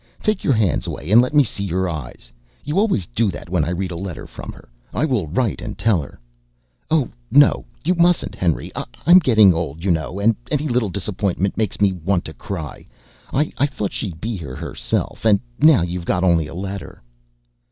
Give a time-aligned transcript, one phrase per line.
[0.23, 2.31] Take your hands away, and let me see your eyes.
[2.63, 4.67] You always do that when I read a letter from her.
[4.95, 6.19] I will write and tell her."
[6.89, 8.71] "Oh no, you mustn't, Henry.
[9.05, 12.87] I'm getting old, you know, and any little disappointment makes me want to cry.
[13.31, 17.03] I thought she'd be here herself, and now you've got only a letter."